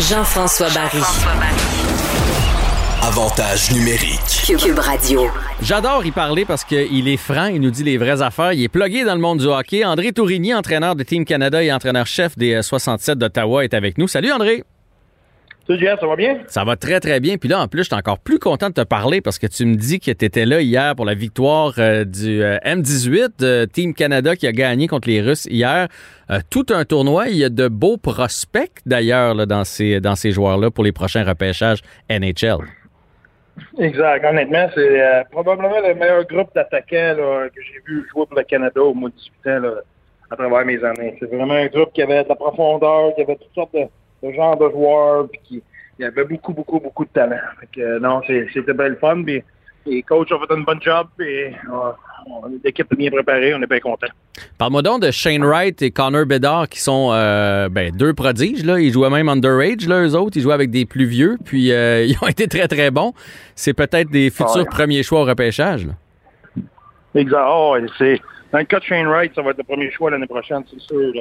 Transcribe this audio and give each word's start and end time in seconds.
Jean-François 0.00 0.70
Barry. 0.70 1.02
Avantage 3.02 3.70
numérique. 3.72 4.56
Cube 4.58 4.78
Radio. 4.78 5.26
J'adore 5.60 6.06
y 6.06 6.10
parler 6.10 6.46
parce 6.46 6.64
qu'il 6.64 7.06
est 7.06 7.18
franc, 7.18 7.46
il 7.46 7.60
nous 7.60 7.70
dit 7.70 7.84
les 7.84 7.98
vraies 7.98 8.22
affaires. 8.22 8.54
Il 8.54 8.62
est 8.62 8.68
plugué 8.68 9.04
dans 9.04 9.14
le 9.14 9.20
monde 9.20 9.40
du 9.40 9.46
hockey. 9.46 9.84
André 9.84 10.12
Tourigny, 10.12 10.54
entraîneur 10.54 10.96
de 10.96 11.02
Team 11.02 11.26
Canada 11.26 11.62
et 11.62 11.70
entraîneur-chef 11.70 12.38
des 12.38 12.62
67 12.62 13.18
d'Ottawa, 13.18 13.62
est 13.62 13.74
avec 13.74 13.98
nous. 13.98 14.08
Salut 14.08 14.32
André. 14.32 14.64
Salut 15.70 15.86
ça 16.00 16.06
va 16.08 16.16
bien? 16.16 16.38
Ça 16.48 16.64
va 16.64 16.74
très, 16.74 16.98
très 16.98 17.20
bien. 17.20 17.36
Puis 17.36 17.48
là, 17.48 17.60
en 17.60 17.68
plus, 17.68 17.84
je 17.84 17.90
suis 17.90 17.94
encore 17.94 18.18
plus 18.18 18.40
content 18.40 18.70
de 18.70 18.74
te 18.74 18.80
parler 18.80 19.20
parce 19.20 19.38
que 19.38 19.46
tu 19.46 19.64
me 19.66 19.76
dis 19.76 20.00
que 20.00 20.10
tu 20.10 20.24
étais 20.24 20.44
là 20.44 20.60
hier 20.60 20.96
pour 20.96 21.04
la 21.04 21.14
victoire 21.14 21.74
euh, 21.78 22.04
du 22.04 22.42
euh, 22.42 22.58
M18 22.64 23.38
de 23.38 23.66
Team 23.66 23.94
Canada 23.94 24.34
qui 24.34 24.48
a 24.48 24.52
gagné 24.52 24.88
contre 24.88 25.06
les 25.08 25.20
Russes 25.20 25.46
hier. 25.46 25.86
Euh, 26.30 26.40
tout 26.50 26.66
un 26.70 26.84
tournoi. 26.84 27.28
Il 27.28 27.36
y 27.36 27.44
a 27.44 27.50
de 27.50 27.68
beaux 27.68 27.98
prospects 27.98 28.80
d'ailleurs 28.84 29.46
dans 29.46 29.62
ces, 29.62 30.00
dans 30.00 30.16
ces 30.16 30.32
joueurs-là 30.32 30.72
pour 30.72 30.82
les 30.82 30.90
prochains 30.90 31.22
repêchages 31.22 31.82
NHL. 32.10 32.66
Exact. 33.78 34.24
Honnêtement, 34.24 34.68
c'est 34.74 35.24
probablement 35.30 35.80
le 35.86 35.94
meilleur 35.94 36.26
groupe 36.26 36.52
d'attaquants 36.52 37.14
que 37.54 37.62
j'ai 37.62 37.80
vu 37.86 38.08
jouer 38.10 38.26
pour 38.26 38.36
le 38.36 38.42
Canada 38.42 38.82
au 38.82 38.92
mois 38.92 39.10
de 39.10 39.14
18 39.14 39.46
ans 39.46 39.60
là, 39.60 39.74
à 40.30 40.36
travers 40.36 40.64
mes 40.64 40.82
années. 40.82 41.16
C'est 41.20 41.26
vraiment 41.26 41.54
un 41.54 41.66
groupe 41.66 41.92
qui 41.92 42.02
avait 42.02 42.24
de 42.24 42.28
la 42.28 42.34
profondeur, 42.34 43.14
qui 43.14 43.22
avait 43.22 43.36
toutes 43.36 43.54
sortes 43.54 43.72
de, 43.72 43.86
de 44.22 44.32
genres 44.32 44.56
de 44.58 44.68
joueurs, 44.70 45.28
puis 45.28 45.40
qui 45.44 45.62
il 45.98 46.06
avait 46.06 46.24
beaucoup, 46.24 46.54
beaucoup, 46.54 46.80
beaucoup 46.80 47.04
de 47.04 47.10
talent. 47.10 47.36
Fait 47.60 47.68
que, 47.74 47.80
euh, 47.82 48.00
non, 48.00 48.22
c'était 48.26 48.72
belle 48.72 48.96
fun. 48.98 49.22
Puis 49.22 49.42
les 49.84 50.02
coachs 50.02 50.32
ont 50.32 50.38
fait 50.40 50.52
un 50.54 50.60
bon 50.60 50.80
job. 50.80 51.08
Puis, 51.18 51.44
euh, 51.44 51.48
l'équipe 52.64 52.90
est 52.90 52.96
bien 52.96 53.10
préparée. 53.10 53.54
On 53.54 53.60
est 53.60 53.66
bien 53.66 53.80
content. 53.80 54.06
Parle-moi 54.56 54.80
donc 54.80 55.02
de 55.02 55.10
Shane 55.10 55.44
Wright 55.44 55.82
et 55.82 55.90
Connor 55.90 56.24
Bedard 56.24 56.70
qui 56.70 56.80
sont 56.80 57.10
euh, 57.12 57.68
ben, 57.68 57.94
deux 57.94 58.14
prodiges. 58.14 58.64
Là. 58.64 58.80
Ils 58.80 58.90
jouaient 58.92 59.10
même 59.10 59.28
underage, 59.28 59.86
là, 59.86 60.02
eux 60.02 60.16
autres. 60.16 60.38
Ils 60.38 60.42
jouaient 60.42 60.54
avec 60.54 60.70
des 60.70 60.86
plus 60.86 61.04
vieux. 61.04 61.36
Puis 61.44 61.70
euh, 61.70 62.04
ils 62.08 62.16
ont 62.22 62.28
été 62.28 62.48
très, 62.48 62.66
très 62.66 62.90
bons. 62.90 63.12
C'est 63.54 63.74
peut-être 63.74 64.10
des 64.10 64.30
futurs 64.30 64.56
Ouais. 64.56 64.64
premiers 64.64 65.02
choix 65.02 65.20
au 65.20 65.24
repêchage. 65.24 65.86
là. 65.86 65.92
Exact. 67.14 67.44
Oh, 67.46 67.76
dans 68.52 68.58
le 68.58 68.64
cas 68.64 68.78
de 68.78 68.84
Shane 68.84 69.06
Wright, 69.06 69.32
ça 69.34 69.42
va 69.42 69.50
être 69.50 69.58
le 69.58 69.64
premier 69.64 69.90
choix 69.90 70.10
l'année 70.10 70.26
prochaine, 70.26 70.62
c'est 70.70 70.80
sûr. 70.80 71.12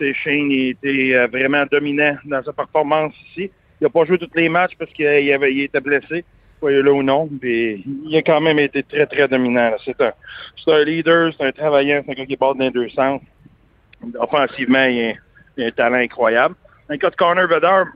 Shane 0.00 0.50
il 0.50 0.70
était 0.70 1.14
euh, 1.14 1.26
vraiment 1.26 1.64
dominant 1.70 2.16
dans 2.24 2.42
sa 2.42 2.52
performance 2.52 3.14
ici. 3.30 3.50
Il 3.80 3.84
n'a 3.84 3.90
pas 3.90 4.04
joué 4.04 4.18
tous 4.18 4.30
les 4.34 4.48
matchs 4.48 4.72
parce 4.78 4.92
qu'il 4.92 5.06
était 5.06 5.80
blessé, 5.80 6.24
soyez 6.58 6.82
là 6.82 6.92
ou 6.92 7.02
non. 7.02 7.28
Puis 7.40 7.84
il 8.04 8.16
a 8.16 8.22
quand 8.22 8.40
même 8.40 8.58
été 8.58 8.82
très, 8.82 9.06
très 9.06 9.28
dominant. 9.28 9.72
C'est 9.84 10.00
un, 10.00 10.84
leader, 10.84 11.32
c'est 11.36 11.46
un 11.46 11.52
travaillant, 11.52 12.02
c'est 12.04 12.12
un 12.12 12.14
gars 12.14 12.26
qui 12.26 12.36
bat 12.36 12.52
dans 12.54 12.58
les 12.58 12.70
deux 12.70 12.88
sens. 12.90 13.20
Offensivement, 14.18 14.84
il 14.84 15.16
a, 15.58 15.66
un 15.66 15.70
talent 15.70 15.98
incroyable. 15.98 16.54
Dans 16.88 16.94
le 16.94 16.98
cas 16.98 17.10
de 17.10 17.16
Connor 17.16 17.48
Bedard, 17.48 17.86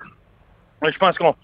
je 0.82 0.98
pense 0.98 1.16
qu'on 1.16 1.34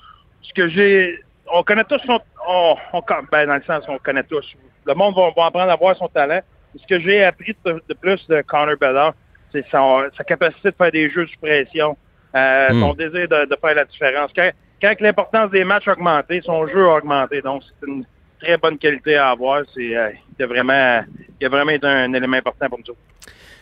ce 0.42 0.52
que 0.52 0.68
j'ai 0.68 1.18
on 1.52 1.62
connaît 1.62 1.84
tous 1.84 2.00
son 2.06 2.20
on, 2.46 2.74
on- 2.92 3.02
ben, 3.32 3.46
dans 3.46 3.56
le 3.56 3.62
sens 3.62 3.86
qu'on 3.86 3.98
connaît 3.98 4.24
tous. 4.24 4.44
Le 4.86 4.94
monde 4.94 5.14
va, 5.14 5.46
apprendre 5.46 5.70
à 5.70 5.76
voir 5.76 5.96
son 5.96 6.08
talent. 6.08 6.40
Ce 6.76 6.86
que 6.86 7.00
j'ai 7.00 7.24
appris 7.24 7.56
de, 7.64 7.82
de 7.88 7.94
plus 7.94 8.26
de 8.28 8.42
Connor 8.42 8.76
Bedard, 8.76 9.14
c'est 9.52 9.64
sa 9.70 10.24
capacité 10.24 10.70
de 10.70 10.74
faire 10.76 10.92
des 10.92 11.10
jeux 11.10 11.26
sous 11.26 11.38
pression, 11.40 11.96
euh, 12.34 12.68
Hmm. 12.70 12.80
son 12.80 12.94
désir 12.94 13.28
de, 13.28 13.46
de 13.46 13.56
faire 13.60 13.74
la 13.74 13.84
différence. 13.84 14.30
Quand, 14.34 14.50
quand 14.80 14.94
l'importance 15.00 15.50
des 15.50 15.64
matchs 15.64 15.88
a 15.88 15.92
augmenté, 15.92 16.40
son 16.42 16.66
jeu 16.66 16.84
a 16.84 16.96
augmenté. 16.96 17.40
Donc, 17.42 17.62
c'est 17.80 17.86
une 17.88 18.04
très 18.40 18.56
bonne 18.58 18.78
qualité 18.78 19.16
à 19.16 19.30
avoir. 19.30 19.62
C'est 19.74 19.96
euh, 19.96 20.10
il, 20.38 20.44
a 20.44 20.46
vraiment, 20.46 21.04
il 21.40 21.46
a 21.46 21.48
vraiment 21.48 21.70
été 21.70 21.86
un 21.86 22.12
élément 22.12 22.36
important 22.36 22.68
pour 22.68 22.78
nous. 22.78 22.94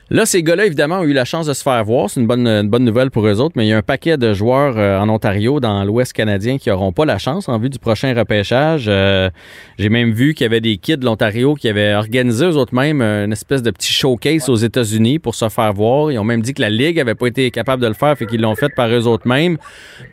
Là, 0.08 0.24
ces 0.24 0.44
gars-là, 0.44 0.66
évidemment, 0.66 1.00
ont 1.00 1.04
eu 1.04 1.12
la 1.12 1.24
chance 1.24 1.46
de 1.46 1.52
se 1.52 1.64
faire 1.64 1.82
voir. 1.84 2.08
C'est 2.08 2.20
une 2.20 2.28
bonne, 2.28 2.46
une 2.46 2.68
bonne 2.68 2.84
nouvelle 2.84 3.10
pour 3.10 3.26
eux 3.26 3.40
autres, 3.40 3.54
mais 3.56 3.66
il 3.66 3.70
y 3.70 3.72
a 3.72 3.76
un 3.76 3.82
paquet 3.82 4.16
de 4.16 4.32
joueurs 4.34 4.74
euh, 4.78 5.00
en 5.00 5.08
Ontario, 5.08 5.58
dans 5.58 5.82
l'Ouest 5.84 6.12
canadien, 6.12 6.58
qui 6.58 6.68
n'auront 6.68 6.92
pas 6.92 7.04
la 7.04 7.18
chance 7.18 7.48
en 7.48 7.58
vue 7.58 7.70
du 7.70 7.80
prochain 7.80 8.14
repêchage. 8.14 8.84
Euh, 8.86 9.30
J'ai 9.80 9.88
même 9.88 10.12
vu 10.12 10.34
qu'il 10.34 10.44
y 10.44 10.46
avait 10.46 10.60
des 10.60 10.76
kids 10.76 10.98
de 10.98 11.04
l'Ontario 11.04 11.54
qui 11.56 11.68
avaient 11.68 11.94
organisé 11.94 12.46
eux 12.46 12.56
autres 12.56 12.72
même 12.72 13.02
une 13.02 13.32
espèce 13.32 13.62
de 13.62 13.70
petit 13.72 13.92
showcase 13.92 14.48
aux 14.48 14.54
États-Unis 14.54 15.18
pour 15.18 15.34
se 15.34 15.48
faire 15.48 15.72
voir. 15.72 16.12
Ils 16.12 16.18
ont 16.20 16.24
même 16.24 16.40
dit 16.40 16.54
que 16.54 16.62
la 16.62 16.70
Ligue 16.70 17.00
avait 17.00 17.16
pas 17.16 17.26
été 17.26 17.50
capable 17.50 17.82
de 17.82 17.88
le 17.88 17.94
faire, 17.94 18.16
fait 18.16 18.26
qu'ils 18.26 18.40
l'ont 18.42 18.54
fait 18.54 18.72
par 18.76 18.88
eux 18.90 19.08
autres 19.08 19.26
mêmes. 19.26 19.56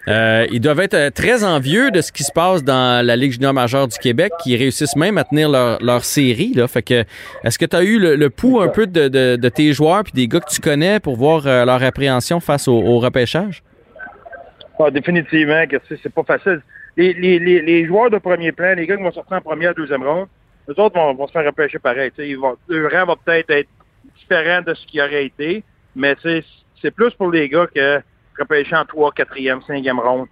Euh, 0.08 0.48
ils 0.52 0.60
doivent 0.60 0.80
être 0.80 1.14
très 1.14 1.44
envieux 1.44 1.92
de 1.92 2.02
ce 2.02 2.12
qui 2.12 2.24
se 2.24 2.32
passe 2.32 2.64
dans 2.64 3.06
la 3.06 3.16
Ligue 3.16 3.34
junior 3.34 3.54
majeure 3.54 3.88
du 3.88 4.00
Québec, 4.00 4.32
qui 4.44 4.56
réussissent 4.58 4.96
même 4.96 5.20
à 5.20 5.24
tenir 5.24 5.50
leur, 5.50 5.78
leur 5.84 6.04
série. 6.04 6.54
Là. 6.56 6.68
Fait 6.68 6.82
que, 6.82 7.04
est-ce 7.44 7.60
que 7.60 7.66
tu 7.66 7.76
as 7.76 7.84
eu 7.84 8.00
le, 8.00 8.30
pouls 8.32 8.60
un 8.60 8.70
peu 8.70 8.88
de- 8.88 9.08
de 9.36 9.50
tes 9.50 9.72
joueurs 9.72 9.83
puis 10.04 10.14
des 10.14 10.28
gars 10.28 10.40
que 10.40 10.50
tu 10.50 10.62
connais 10.62 11.00
pour 11.00 11.16
voir 11.16 11.46
euh, 11.46 11.66
leur 11.66 11.82
appréhension 11.84 12.40
face 12.40 12.68
au, 12.68 13.00
repêchage? 13.00 13.64
Ah, 14.80 14.90
définitivement 14.92 15.64
c'est 15.88 16.14
pas 16.14 16.24
facile. 16.24 16.62
Les, 16.98 17.86
joueurs 17.86 18.10
de 18.10 18.18
premier 18.18 18.52
plan, 18.52 18.76
les 18.76 18.86
gars 18.86 18.98
qui 18.98 19.04
vont 19.04 19.12
sortir 19.12 19.38
en 19.38 19.42
première, 19.42 19.74
deuxième 19.74 20.04
ronde, 20.04 20.28
eux 20.70 20.80
autres 20.80 20.96
vont, 20.96 21.28
se 21.28 21.32
faire 21.32 21.46
repêcher 21.46 21.80
pareil. 21.80 22.12
Ils 22.18 22.38
vont, 22.38 22.56
rang 22.70 23.06
va 23.06 23.16
peut-être 23.16 23.50
être 23.50 23.70
différent 24.18 24.62
de 24.62 24.74
ce 24.74 24.86
qui 24.86 25.02
aurait 25.02 25.26
été, 25.26 25.64
mais 25.96 26.16
c'est 26.24 26.92
plus 26.92 27.12
pour 27.12 27.32
les 27.32 27.50
gars 27.50 27.68
que 27.74 28.02
repêcher 28.40 28.76
en 28.76 28.86
3, 28.86 29.12
4e, 29.12 29.66
5e 29.66 30.00
ronde. 30.00 30.28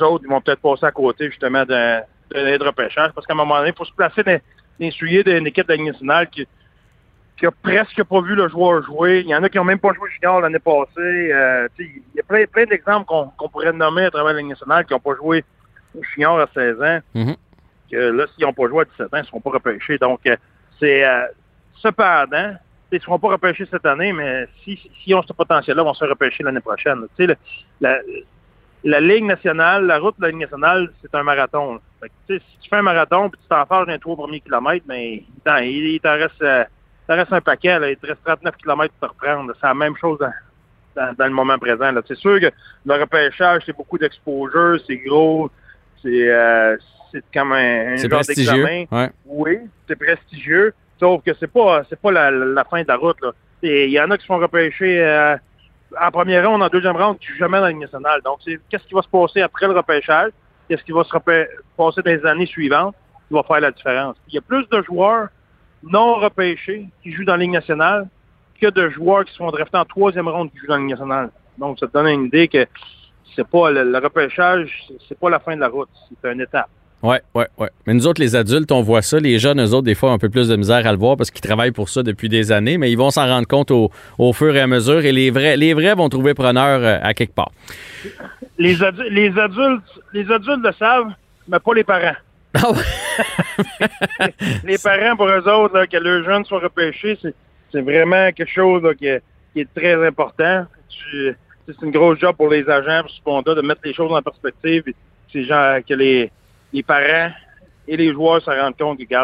Autres, 0.00 0.24
ils 0.24 0.30
vont 0.30 0.40
peut-être 0.40 0.60
passer 0.60 0.84
à 0.84 0.90
côté 0.90 1.30
justement 1.30 1.64
d'un 1.64 2.00
d'un 2.30 2.58
repêchage. 2.58 3.12
Parce 3.14 3.26
qu'à 3.26 3.32
un 3.32 3.36
moment 3.36 3.58
donné, 3.58 3.70
il 3.70 3.76
faut 3.76 3.84
se 3.84 3.92
placer 3.92 4.22
dans, 4.22 4.40
les 4.78 5.22
d'une 5.22 5.46
équipe 5.46 5.68
nationale 5.68 6.28
qui, 6.28 6.46
qui 7.36 7.46
a 7.46 7.50
presque 7.50 8.02
pas 8.04 8.20
vu 8.22 8.34
le 8.34 8.48
joueur 8.48 8.82
jouer. 8.84 9.20
Il 9.20 9.28
y 9.28 9.34
en 9.34 9.42
a 9.42 9.48
qui 9.48 9.58
ont 9.58 9.64
même 9.64 9.78
pas 9.78 9.92
joué 9.92 10.10
junior 10.10 10.40
l'année 10.40 10.58
passée. 10.58 11.32
Euh, 11.32 11.68
il 11.78 12.02
y 12.14 12.20
a 12.20 12.22
plein, 12.22 12.44
plein 12.46 12.64
d'exemples 12.64 13.06
qu'on 13.06 13.48
pourrait 13.48 13.72
nommer 13.72 14.04
à 14.06 14.10
travers 14.10 14.32
la 14.32 14.40
Ligue 14.40 14.48
nationale 14.50 14.84
qui 14.86 14.92
n'ont 14.94 15.00
pas 15.00 15.14
joué 15.16 15.44
junior 16.14 16.40
à 16.40 16.46
16 16.54 16.80
ans. 16.82 16.98
Mhm. 17.14 17.36
Que 17.90 17.96
là, 17.96 18.26
s'ils 18.34 18.44
n'ont 18.44 18.52
pas 18.52 18.68
joué 18.68 18.82
à 18.82 18.84
17 18.84 19.00
ans, 19.06 19.08
ils 19.16 19.20
ne 19.20 19.24
seront 19.26 19.40
pas 19.40 19.50
repêchés. 19.50 19.98
Donc, 19.98 20.20
euh, 20.26 20.36
c'est 20.80 21.04
euh, 21.04 21.26
cependant, 21.76 22.54
ils 22.90 22.96
ne 22.96 23.00
seront 23.00 23.18
pas 23.18 23.28
repêchés 23.28 23.66
cette 23.70 23.84
année, 23.86 24.12
mais 24.12 24.46
si, 24.64 24.80
si 25.04 25.14
ont 25.14 25.22
ce 25.22 25.32
potentiel-là, 25.32 25.82
ils 25.82 25.86
vont 25.86 25.94
se 25.94 25.98
faire 26.00 26.08
repêcher 26.10 26.42
l'année 26.42 26.60
prochaine. 26.60 27.06
Le- 27.18 27.36
la, 27.80 27.98
la 28.84 29.00
Ligue 29.00 29.24
nationale, 29.24 29.86
la 29.86 29.98
route 29.98 30.16
de 30.18 30.22
la 30.22 30.28
Ligue 30.30 30.40
nationale, 30.40 30.90
c'est 31.02 31.14
un 31.14 31.22
marathon. 31.22 31.80
Fait 32.00 32.08
que, 32.28 32.38
si 32.38 32.58
tu 32.60 32.68
fais 32.68 32.76
un 32.76 32.82
marathon 32.82 33.28
puis 33.30 33.40
tu 33.42 33.48
t'en 33.48 33.66
fâches 33.66 33.86
dans 33.86 33.92
les 33.92 33.98
trois 33.98 34.16
premiers 34.16 34.40
kilomètres, 34.40 34.84
mais 34.88 35.22
attends, 35.44 35.58
il, 35.58 35.86
il 35.94 36.00
t'en 36.00 36.12
reste, 36.14 36.40
euh, 36.42 36.64
t'en 37.06 37.14
reste 37.16 37.32
un 37.32 37.40
paquet. 37.40 37.78
Là, 37.78 37.90
il 37.90 37.96
te 37.96 38.06
reste 38.06 38.22
39 38.24 38.56
kilomètres 38.56 38.94
pour 39.00 39.08
reprendre. 39.10 39.52
C'est 39.60 39.66
la 39.66 39.74
même 39.74 39.96
chose 39.96 40.18
dans, 40.18 40.32
dans, 40.96 41.12
dans 41.14 41.26
le 41.26 41.32
moment 41.32 41.58
présent. 41.58 41.90
là. 41.92 42.00
C'est 42.06 42.16
sûr 42.16 42.40
que 42.40 42.50
le 42.84 42.94
repêchage, 42.94 43.62
c'est 43.66 43.76
beaucoup 43.76 43.98
d'exposure, 43.98 44.78
c'est 44.86 44.96
gros, 44.98 45.50
c'est 46.02 46.28
euh, 46.30 46.76
comme 47.32 47.52
un, 47.52 47.92
un 47.92 47.96
C'est 47.96 48.08
genre 48.10 48.18
prestigieux. 48.20 48.52
d'examen. 48.64 48.84
Ouais. 48.90 49.10
Oui, 49.26 49.58
c'est 49.88 49.96
prestigieux. 49.96 50.74
Sauf 50.98 51.22
que 51.24 51.32
c'est 51.38 51.52
pas 51.52 51.82
c'est 51.88 52.00
pas 52.00 52.10
la, 52.10 52.30
la 52.30 52.64
fin 52.64 52.82
de 52.82 52.88
la 52.88 52.96
route. 52.96 53.18
Il 53.62 53.90
y 53.90 54.00
en 54.00 54.10
a 54.10 54.16
qui 54.16 54.22
se 54.22 54.26
font 54.26 54.38
repêcher 54.38 55.02
euh, 55.04 55.36
en 56.00 56.10
première 56.10 56.48
ronde, 56.48 56.62
en 56.62 56.68
deuxième 56.68 56.96
ronde, 56.96 57.18
qui 57.18 57.28
jamais 57.38 57.58
dans 57.58 57.66
la 57.66 57.72
nationale. 57.72 58.20
Donc, 58.22 58.38
c'est 58.44 58.58
qu'est-ce 58.68 58.84
qui 58.84 58.94
va 58.94 59.02
se 59.02 59.08
passer 59.08 59.40
après 59.42 59.66
le 59.66 59.72
repêchage? 59.74 60.30
Qu'est-ce 60.68 60.82
qui 60.82 60.92
va 60.92 61.04
se 61.04 61.16
passer 61.16 62.02
dans 62.02 62.10
les 62.10 62.26
années 62.26 62.46
suivantes? 62.46 62.94
Qui 63.28 63.34
va 63.34 63.42
faire 63.42 63.60
la 63.60 63.70
différence? 63.70 64.16
Il 64.28 64.34
y 64.34 64.38
a 64.38 64.40
plus 64.40 64.66
de 64.68 64.82
joueurs 64.82 65.28
non 65.90 66.14
repêchés 66.16 66.86
qui 67.02 67.12
jouent 67.12 67.24
dans 67.24 67.32
la 67.36 67.38
Ligue 67.42 67.52
nationale 67.52 68.08
que 68.60 68.68
de 68.70 68.88
joueurs 68.90 69.24
qui 69.24 69.32
se 69.32 69.38
font 69.38 69.50
drafter 69.50 69.78
en 69.78 69.84
troisième 69.84 70.28
ronde 70.28 70.50
qui 70.50 70.58
jouent 70.58 70.66
dans 70.68 70.74
la 70.74 70.80
Ligue 70.80 70.90
nationale. 70.90 71.30
Donc, 71.58 71.78
ça 71.78 71.86
te 71.86 71.92
donne 71.92 72.06
une 72.08 72.24
idée 72.26 72.48
que 72.48 72.66
c'est 73.34 73.46
pas 73.46 73.70
le, 73.70 73.84
le 73.90 73.98
repêchage, 73.98 74.70
c'est 75.08 75.18
pas 75.18 75.30
la 75.30 75.38
fin 75.38 75.54
de 75.56 75.60
la 75.60 75.68
route, 75.68 75.88
c'est 76.22 76.32
une 76.32 76.40
étape. 76.40 76.68
Ouais, 77.02 77.20
ouais, 77.34 77.46
ouais. 77.58 77.68
Mais 77.86 77.92
nous 77.92 78.06
autres, 78.06 78.20
les 78.22 78.34
adultes, 78.34 78.72
on 78.72 78.80
voit 78.80 79.02
ça. 79.02 79.20
Les 79.20 79.38
jeunes, 79.38 79.60
eux 79.62 79.74
autres, 79.74 79.82
des 79.84 79.94
fois, 79.94 80.10
ont 80.10 80.14
un 80.14 80.18
peu 80.18 80.30
plus 80.30 80.48
de 80.48 80.56
misère 80.56 80.86
à 80.86 80.92
le 80.92 80.98
voir 80.98 81.16
parce 81.18 81.30
qu'ils 81.30 81.42
travaillent 81.42 81.70
pour 81.70 81.90
ça 81.90 82.02
depuis 82.02 82.30
des 82.30 82.50
années, 82.50 82.78
mais 82.78 82.90
ils 82.90 82.96
vont 82.96 83.10
s'en 83.10 83.26
rendre 83.26 83.46
compte 83.46 83.70
au, 83.70 83.90
au 84.18 84.32
fur 84.32 84.56
et 84.56 84.60
à 84.60 84.66
mesure 84.66 85.04
et 85.04 85.12
les 85.12 85.30
vrais, 85.30 85.58
les 85.58 85.74
vrais 85.74 85.94
vont 85.94 86.08
trouver 86.08 86.32
preneur 86.32 86.80
euh, 86.82 86.98
à 87.02 87.12
quelque 87.12 87.34
part. 87.34 87.50
Les, 88.58 88.82
adu- 88.82 89.08
les 89.10 89.28
adultes, 89.38 90.00
les 90.14 90.30
adultes 90.32 90.64
le 90.64 90.72
savent, 90.72 91.12
mais 91.46 91.58
pas 91.60 91.74
les 91.74 91.84
parents. 91.84 92.16
Ah 92.62 92.72
les 94.64 94.78
parents, 94.78 95.16
pour 95.16 95.28
eux 95.28 95.48
autres, 95.48 95.84
que 95.86 95.96
leurs 95.96 96.24
jeunes 96.24 96.44
soient 96.44 96.60
repêchés, 96.60 97.18
c'est, 97.20 97.80
vraiment 97.80 98.32
quelque 98.32 98.50
chose 98.50 98.82
qui, 98.98 99.06
est, 99.06 99.22
très 99.74 100.06
important. 100.06 100.66
C'est 100.98 101.82
une 101.82 101.90
grosse 101.90 102.18
job 102.18 102.34
pour 102.36 102.48
les 102.48 102.68
agents, 102.68 103.02
pour 103.02 103.10
Sponda, 103.10 103.54
de 103.54 103.60
mettre 103.60 103.80
les 103.84 103.92
choses 103.92 104.12
en 104.12 104.22
perspective. 104.22 104.84
C'est 105.32 105.44
genre 105.44 105.78
que 105.86 105.94
les, 105.94 106.30
les 106.72 106.82
parents 106.82 107.32
et 107.86 107.96
les 107.96 108.12
joueurs 108.12 108.40
se 108.40 108.50
rendent 108.50 108.76
compte 108.76 108.98
que, 108.98 109.14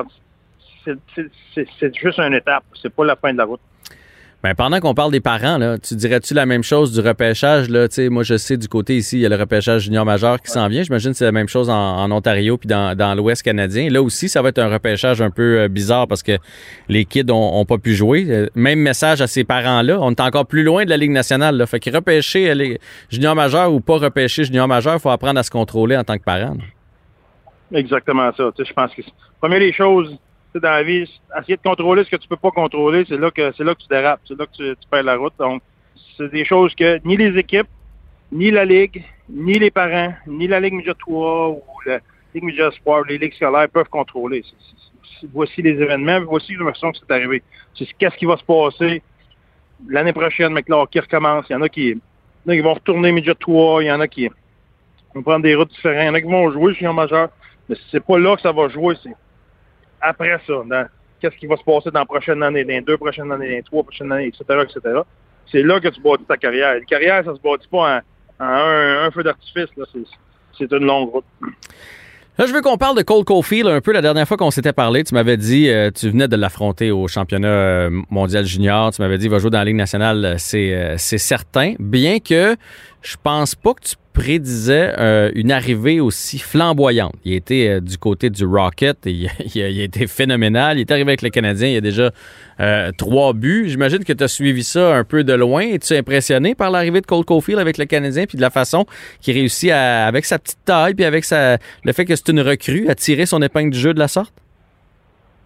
c'est 1.55 1.95
juste 1.95 2.19
une 2.19 2.35
étape. 2.35 2.65
C'est 2.81 2.93
pas 2.93 3.05
la 3.05 3.17
fin 3.17 3.33
de 3.33 3.39
la 3.39 3.45
route. 3.45 3.61
Ben, 4.43 4.57
pendant 4.57 4.81
qu'on 4.81 4.93
parle 4.93 5.13
des 5.13 5.21
parents, 5.21 5.57
là, 5.57 5.79
tu 5.79 5.95
dirais-tu 5.95 6.35
la 6.35 6.47
même 6.47 6.65
chose 6.65 6.93
du 6.93 6.99
repêchage? 6.99 7.71
Là? 7.71 7.87
moi, 8.11 8.25
je 8.25 8.37
sais 8.37 8.57
du 8.57 8.67
côté 8.67 8.97
ici, 8.97 9.19
il 9.19 9.21
y 9.21 9.27
a 9.27 9.29
le 9.29 9.37
repêchage 9.37 9.83
junior 9.83 10.05
majeur 10.05 10.41
qui 10.41 10.51
s'en 10.51 10.67
vient. 10.67 10.83
J'imagine 10.83 11.13
que 11.13 11.17
c'est 11.17 11.25
la 11.25 11.31
même 11.31 11.47
chose 11.47 11.71
en, 11.71 12.11
Ontario 12.11 12.57
puis 12.59 12.67
dans, 12.67 13.17
l'Ouest 13.17 13.45
canadien. 13.45 13.89
Là 13.89 14.03
aussi, 14.03 14.29
ça 14.29 14.43
va 14.43 14.49
être 14.49 14.59
un 14.59 14.69
repêchage 14.69 15.23
un 15.23 15.31
peu 15.31 15.61
euh, 15.61 15.69
bizarre 15.69 16.09
parce 16.09 16.25
que 16.25 16.39
les 16.89 17.05
kids 17.05 17.31
ont, 17.31 17.65
pas 17.65 17.79
pu 17.79 17.95
jouer. 17.95 18.27
Euh, 18.29 18.49
même 18.57 18.81
message 18.81 19.21
à 19.21 19.29
ces 19.29 19.45
parents-là. 19.45 19.99
On 20.01 20.11
est 20.11 20.21
encore 20.21 20.47
plus 20.47 20.65
loin 20.65 20.85
de 20.85 20.91
la 20.91 20.97
Ligue 20.97 21.13
nationale. 21.13 21.57
Là. 21.57 21.67
Fait 21.67 21.79
que 21.79 21.91
repêcher 21.91 22.51
euh, 22.51 22.55
les 22.55 22.81
junior 23.11 23.37
majeur 23.37 23.73
ou 23.73 23.81
pas 23.81 23.99
repêcher 23.99 24.43
junior 24.43 24.67
majeur, 24.67 24.95
il 24.95 25.01
faut 25.01 25.11
apprendre 25.11 25.39
à 25.39 25.45
se 25.45 25.51
contrôler 25.53 25.97
en 25.97 26.03
tant 26.03 26.19
que 26.19 26.25
parent. 26.25 26.57
Exactement 27.73 28.29
ça. 28.37 28.51
Je 28.59 28.73
pense 28.73 28.93
que, 28.93 29.03
première 29.41 29.61
des 29.61 29.73
choses, 29.73 30.19
dans 30.61 30.71
la 30.71 30.83
vie, 30.83 31.09
essayer 31.39 31.57
de 31.57 31.63
contrôler 31.63 32.05
ce 32.05 32.11
que 32.11 32.17
tu 32.17 32.29
peux 32.29 32.37
pas 32.37 32.51
contrôler, 32.51 33.05
c'est 33.09 33.17
là 33.17 33.31
que 33.31 33.53
c'est 33.57 33.65
là 33.65 33.75
que 33.75 33.81
tu 33.81 33.89
dérapes, 33.89 34.21
c'est 34.27 34.39
là 34.39 34.47
que 34.47 34.75
tu, 34.75 34.89
perds 34.91 35.03
la 35.03 35.17
route. 35.17 35.35
Donc, 35.39 35.63
c'est 36.17 36.31
des 36.31 36.45
choses 36.45 36.75
que 36.75 37.01
ni 37.05 37.17
les 37.17 37.39
équipes, 37.39 37.69
ni 38.31 38.51
la 38.51 38.65
Ligue, 38.65 39.05
ni 39.29 39.55
les 39.55 39.71
parents, 39.71 40.15
ni 40.27 40.47
la 40.47 40.61
Ligue 40.61 40.75
Média 40.75 40.95
3 40.95 41.49
ou 41.51 41.63
la 41.87 42.01
Ligue 42.35 42.45
Média 42.45 42.71
Sport, 42.71 43.05
les 43.09 43.19
ligues 43.19 43.35
scolaires 43.35 43.69
peuvent 43.69 43.89
contrôler. 43.89 44.43
voici 45.33 45.63
les 45.63 45.81
événements, 45.81 46.21
voici 46.21 46.55
façon 46.57 46.93
que 46.93 46.99
c'est 46.99 47.15
arrivé. 47.15 47.43
C'est 47.75 47.87
qu'est-ce 47.99 48.17
qui 48.17 48.27
va 48.27 48.37
se 48.37 48.45
passer 48.45 49.03
l'année 49.89 50.13
prochaine, 50.13 50.53
mais 50.53 50.63
qui 50.63 51.01
recommence. 51.01 51.47
Il 51.49 51.53
y 51.53 51.57
en 51.57 51.63
a 51.63 51.69
qui, 51.69 52.01
qui 52.47 52.61
vont 52.61 52.75
retourner 52.75 53.13
Média 53.13 53.35
3, 53.35 53.83
il 53.83 53.87
y 53.87 53.93
en 53.93 54.01
a 54.01 54.09
qui 54.09 54.29
vont 55.15 55.23
prendre 55.23 55.43
des 55.43 55.55
routes 55.55 55.71
différentes, 55.71 56.03
il 56.03 56.07
y 56.07 56.11
en 56.11 56.15
a 56.15 56.21
qui 56.21 56.27
vont 56.27 56.51
jouer 56.51 56.87
en 56.87 56.93
majeur. 56.93 57.29
Mais 57.69 57.77
c'est 57.91 58.05
pas 58.05 58.19
là 58.19 58.37
que 58.37 58.43
ça 58.43 58.53
va 58.53 58.69
jouer, 58.69 58.97
après 60.03 60.39
ça, 60.47 60.55
qu'est-ce 61.21 61.37
qui 61.37 61.47
va 61.47 61.57
se 61.57 61.65
passer 61.65 61.91
dans 61.91 62.01
la 62.01 62.07
prochaine 62.07 62.43
année, 62.43 62.65
dans 62.65 62.71
les 62.71 62.81
deux 62.81 62.99
prochaines 62.99 63.31
années, 63.31 63.49
dans 63.49 63.57
les 63.57 63.63
trois 63.63 63.83
prochaines 63.83 64.11
années, 64.13 64.27
etc., 64.27 64.45
etc. 64.63 65.01
C'est 65.51 65.63
là 65.63 65.81
que 65.81 65.89
tu 65.89 66.01
bâtis 66.01 66.25
ta 66.25 66.37
carrière. 66.37 66.75
La 66.75 66.81
carrière, 66.81 67.25
ça 67.25 67.35
se 67.35 67.41
bâtit 67.41 67.69
pas 67.69 68.03
en, 68.41 68.45
un, 68.45 69.11
feu 69.11 69.23
d'artifice. 69.23 69.69
C'est 70.59 70.73
une 70.73 70.85
longue 70.85 71.11
route. 71.11 71.25
Là, 72.39 72.47
je 72.47 72.53
veux 72.53 72.63
qu'on 72.63 72.79
parle 72.79 72.97
de 72.97 73.03
Cole 73.03 73.25
Caulfield 73.25 73.69
un 73.69 73.83
peu. 73.83 73.93
La 73.93 74.01
dernière 74.01 74.27
fois 74.27 74.39
qu'on 74.39 74.51
s'était 74.51 74.73
parlé, 74.73 75.05
tu 75.05 75.15
m'avais 75.15 75.37
dit, 75.37 75.69
euh, 75.69 75.91
tu 75.91 76.09
venais 76.09 76.29
de 76.29 76.37
l'affronter 76.37 76.91
au 76.91 77.07
championnat 77.07 77.49
euh, 77.49 77.91
mondial 78.11 78.47
junior. 78.47 78.91
Tu 78.91 79.03
m'avais 79.03 79.19
dit, 79.19 79.27
il 79.27 79.31
va 79.31 79.39
jouer 79.39 79.51
dans 79.51 79.59
la 79.59 79.67
Ligue 79.67 79.77
nationale, 79.77 80.25
euh, 80.25 80.95
c'est 80.97 81.19
certain. 81.19 81.75
Bien 81.79 82.21
que 82.21 82.57
je 83.03 83.17
pense 83.23 83.55
pas 83.55 83.75
que 83.75 83.83
tu 83.83 83.97
prédisait 84.13 84.95
euh, 84.99 85.31
une 85.35 85.51
arrivée 85.51 86.01
aussi 86.01 86.39
flamboyante. 86.39 87.15
Il 87.25 87.33
était 87.33 87.69
euh, 87.69 87.81
du 87.81 87.97
côté 87.99 88.31
du 88.31 88.45
Rocket, 88.45 89.07
et 89.07 89.11
il, 89.55 89.63
a, 89.63 89.69
été 89.69 90.07
phénoménal. 90.07 90.79
Il 90.79 90.83
est 90.83 90.91
arrivé 90.91 91.11
avec 91.11 91.23
le 91.23 91.31
Canadien, 91.31 91.69
il 91.69 91.75
y 91.75 91.77
a 91.77 91.81
déjà 91.81 92.11
euh, 92.61 92.91
trois 92.97 93.33
buts. 93.33 93.65
J'imagine 93.69 94.05
que 94.05 94.13
tu 94.13 94.23
as 94.23 94.29
suivi 94.29 94.65
ça 94.65 94.95
un 94.95 95.05
peu 95.05 95.25
de 95.25 95.33
loin. 95.33 95.63
Es-tu 95.63 95.95
impressionné 95.95 96.55
par 96.55 96.71
l'arrivée 96.71 97.01
de 97.01 97.07
Cole 97.07 97.25
Caulfield 97.25 97.59
avec 97.59 97.79
le 97.79 97.87
Canadien, 97.87 98.27
puis 98.27 98.37
de 98.37 98.43
la 98.43 98.51
façon 98.51 98.87
qu'il 99.21 99.35
réussit 99.35 99.71
avec 99.71 100.25
sa 100.25 100.39
petite 100.39 100.65
taille, 100.65 100.95
puis 100.95 101.05
avec 101.05 101.25
sa, 101.25 101.59
le 101.85 101.93
fait 101.93 102.05
que 102.05 102.15
c'est 102.15 102.29
une 102.29 102.41
recrue, 102.41 102.89
à 102.89 102.95
tirer 102.95 103.27
son 103.27 103.41
épingle 103.41 103.71
du 103.71 103.79
jeu 103.79 103.95
de 103.95 103.99
la 103.99 104.09
sorte? 104.09 104.35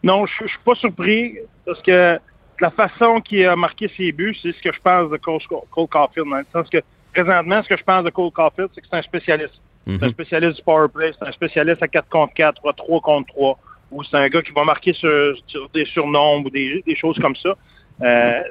Non, 0.03 0.27
je, 0.27 0.45
ne 0.45 0.49
suis 0.49 0.59
pas 0.65 0.75
surpris, 0.75 1.39
parce 1.65 1.81
que 1.83 2.19
la 2.61 2.71
façon 2.71 3.21
qu'il 3.21 3.45
a 3.47 3.55
marqué 3.55 3.91
ses 3.97 4.13
buts, 4.13 4.37
c'est 4.43 4.53
ce 4.53 4.63
que 4.63 4.73
je 4.73 4.81
pense 4.83 5.11
de 5.11 5.17
Cole, 5.19 5.41
Cole 5.71 5.87
Caulfield, 5.89 6.29
dans 6.29 6.37
le 6.37 6.47
sens 6.53 6.69
que 6.69 6.79
présentement, 7.23 7.63
ce 7.63 7.69
que 7.69 7.77
je 7.77 7.83
pense 7.83 8.05
de 8.05 8.11
Cole 8.11 8.31
Caulfield, 8.31 8.71
c'est 8.75 8.81
que 8.81 8.87
c'est 8.91 8.97
un 8.97 9.03
spécialiste. 9.03 9.61
C'est 9.87 10.03
un 10.03 10.07
mhm. 10.07 10.13
spécialiste 10.13 10.57
du 10.57 10.63
power 10.63 10.89
play, 10.93 11.13
c'est 11.19 11.27
un 11.27 11.33
spécialiste 11.33 11.83
à 11.83 11.89
4 11.89 12.09
contre 12.09 12.35
4, 12.35 12.61
3 12.77 13.01
contre 13.01 13.29
3, 13.29 13.59
ou 13.93 14.03
c'est 14.03 14.17
un 14.17 14.29
gars 14.29 14.43
qui 14.43 14.53
va 14.53 14.65
marquer 14.65 14.93
sur, 14.93 15.37
des 15.73 15.85
surnombres 15.87 16.47
ou 16.47 16.51
des, 16.51 16.97
choses 16.97 17.19
comme 17.21 17.37
ça. 17.37 17.55
Euh, 18.03 18.43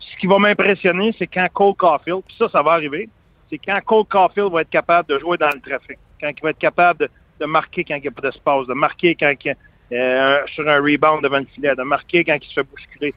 ce 0.00 0.16
qui 0.18 0.26
va 0.26 0.38
m'impressionner, 0.38 1.14
c'est 1.18 1.26
quand 1.26 1.46
Cole 1.52 1.74
Caulfield, 1.74 2.22
puis 2.26 2.34
ça, 2.38 2.48
ça 2.48 2.62
va 2.62 2.72
arriver, 2.72 3.08
c'est 3.50 3.58
quand 3.58 3.78
Cole 3.84 4.06
Caulfield 4.06 4.50
va 4.52 4.62
être 4.62 4.70
capable 4.70 5.08
de 5.08 5.18
jouer 5.18 5.36
dans 5.36 5.50
le 5.54 5.60
trafic, 5.60 5.98
quand 6.20 6.30
il 6.30 6.42
va 6.42 6.50
être 6.50 6.58
capable 6.58 7.08
de, 7.40 7.46
marquer 7.46 7.84
quand 7.84 7.96
il 7.96 8.02
n'y 8.02 8.08
a 8.08 8.10
pas 8.10 8.22
d'espace, 8.22 8.66
de 8.66 8.74
marquer 8.74 9.14
quand 9.14 9.34
il, 9.44 9.54
euh, 9.92 10.38
sur 10.54 10.66
un 10.66 10.80
rebound 10.80 11.22
devant 11.22 11.40
le 11.40 11.46
filet, 11.54 11.74
de 11.76 11.82
marquer 11.82 12.24
quand 12.24 12.38
il 12.40 12.48
se 12.48 12.54
fait 12.54 12.62
bousculer. 12.62 13.14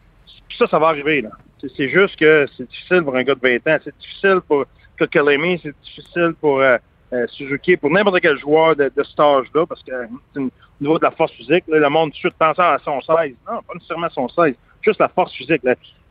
Puis 0.49 0.57
ça, 0.57 0.67
ça 0.67 0.77
va 0.79 0.87
arriver. 0.87 1.21
là. 1.21 1.29
C'est 1.59 1.89
juste 1.89 2.15
que 2.17 2.45
c'est 2.55 2.69
difficile 2.69 3.01
pour 3.03 3.15
un 3.15 3.23
gars 3.23 3.35
de 3.35 3.39
20 3.41 3.55
ans. 3.67 3.79
C'est 3.83 3.97
difficile 3.97 4.39
pour 4.47 4.65
Kokalemi, 4.97 5.59
c'est 5.61 5.75
difficile 5.83 6.33
pour 6.39 6.59
euh, 6.59 6.77
euh, 7.13 7.25
Suzuki, 7.27 7.77
pour 7.77 7.89
n'importe 7.89 8.19
quel 8.21 8.37
joueur 8.37 8.75
de, 8.75 8.91
de 8.95 9.03
cet 9.03 9.19
âge-là, 9.19 9.65
parce 9.65 9.81
que 9.83 9.91
au 10.35 10.49
niveau 10.81 10.99
de 10.99 11.03
la 11.03 11.11
force 11.11 11.31
physique, 11.33 11.63
le 11.67 11.89
monde 11.89 12.09
tout 12.11 12.15
de 12.15 12.19
suite 12.19 12.35
pense 12.37 12.59
à 12.59 12.77
son 12.83 13.01
16. 13.01 13.35
Non, 13.47 13.61
pas 13.61 13.73
nécessairement 13.73 14.09
son 14.09 14.27
16, 14.27 14.55
juste 14.81 14.99
la 14.99 15.07
force 15.07 15.33
physique. 15.33 15.61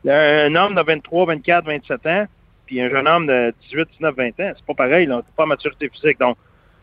Un 0.07 0.55
homme 0.55 0.75
de 0.75 0.81
23, 0.81 1.25
24, 1.27 1.65
27 1.65 2.05
ans, 2.07 2.25
puis 2.65 2.81
un 2.81 2.89
jeune 2.89 3.07
homme 3.07 3.27
de 3.27 3.53
18, 3.69 3.89
19, 3.93 4.15
20 4.15 4.27
ans, 4.27 4.53
c'est 4.55 4.65
pas 4.65 4.73
pareil, 4.73 5.05
là, 5.05 5.21
pas 5.35 5.45
maturité 5.45 5.89
physique. 5.89 6.19
Donc, 6.19 6.37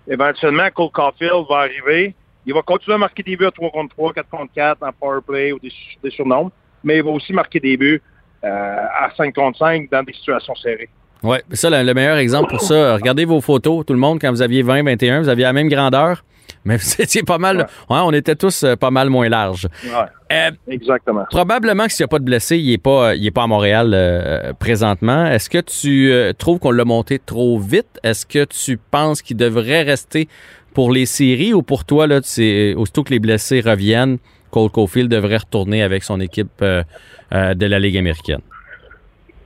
éventuellement, 0.08 0.69
Cole 0.70 0.90
Caulfield 0.90 1.46
va 1.49 1.58
arriver. 1.58 2.14
Il 2.46 2.55
va 2.55 2.62
continuer 2.62 2.94
à 2.94 2.99
marquer 2.99 3.22
des 3.22 3.37
buts 3.37 3.46
à 3.46 3.50
3 3.50 3.70
contre 3.70 3.94
3, 3.94 4.12
4 4.12 4.28
contre 4.28 4.52
4 4.52 4.82
en 4.82 4.93
power 4.93 5.20
play 5.26 5.52
ou 5.52 5.58
des, 5.58 5.72
des 6.02 6.10
surnombres, 6.10 6.52
mais 6.82 6.99
il 6.99 7.02
va 7.02 7.10
aussi 7.10 7.32
marquer 7.32 7.58
des 7.58 7.76
buts 7.76 8.02
euh, 8.02 8.13
à 8.44 9.11
5 9.17 9.35
contre 9.35 9.58
5 9.58 9.91
dans 9.91 10.02
des 10.02 10.12
situations 10.12 10.55
serrées. 10.56 10.88
Oui, 11.23 11.38
ça, 11.52 11.70
le, 11.70 11.94
meilleur 11.94 12.19
exemple 12.19 12.50
pour 12.50 12.61
ça, 12.61 12.94
regardez 12.94 13.25
vos 13.25 13.41
photos, 13.41 13.87
tout 13.87 13.94
le 13.94 13.99
monde, 13.99 14.19
quand 14.20 14.31
vous 14.31 14.43
aviez 14.43 14.62
20, 14.62 14.82
21, 14.82 15.23
vous 15.23 15.29
aviez 15.31 15.44
la 15.44 15.55
même 15.55 15.69
grandeur, 15.69 16.23
mais 16.67 16.76
c'est 16.79 17.25
pas 17.25 17.38
mal. 17.38 17.67
Ouais. 17.88 17.99
on 18.02 18.12
était 18.12 18.37
tous 18.37 18.62
euh, 18.62 18.76
pas 18.76 18.91
mal 18.91 19.08
moins 19.08 19.31
larges. 19.31 19.67
Ouais, 19.85 20.50
exactement. 20.69 21.25
Probablement 21.31 21.87
que 21.87 21.93
s'il 21.93 22.05
n'y 22.05 22.08
a 22.08 22.08
pas 22.08 22.19
de 22.19 22.25
blessé, 22.25 22.58
il 22.58 22.70
n'est 22.70 22.79
pas, 22.79 23.14
il 23.14 23.26
est 23.26 23.31
pas 23.31 23.44
à 23.44 23.46
Montréal 23.46 24.55
présentement. 24.58 25.25
Est-ce 25.26 25.49
que 25.49 25.58
tu 25.58 26.12
trouves 26.37 26.58
qu'on 26.58 26.73
l'a 26.73 26.85
monté 26.85 27.19
trop 27.19 27.58
vite? 27.58 27.99
Est-ce 28.02 28.26
que 28.26 28.44
tu 28.44 28.76
penses 28.76 29.23
qu'il 29.23 29.38
devrait 29.38 29.82
rester 29.82 30.29
pour 30.75 30.93
les 30.93 31.06
séries 31.06 31.55
ou 31.55 31.62
pour 31.62 31.85
toi, 31.85 32.06
là, 32.06 32.19
aussitôt 32.19 33.05
que 33.05 33.11
les 33.11 33.20
blessés 33.20 33.61
reviennent, 33.61 34.19
Cole 34.55 34.71
Caulfield 34.71 35.11
devrait 35.11 35.39
retourner 35.39 35.83
avec 35.83 36.05
son 36.05 36.21
équipe 36.21 36.62
euh, 36.62 36.85
euh, 37.33 37.55
de 37.55 37.67
la 37.67 37.81
Ligue 37.81 37.97
américaine? 37.97 38.41